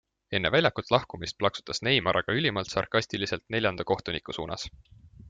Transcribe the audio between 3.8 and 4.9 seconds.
kohtuniku suunas.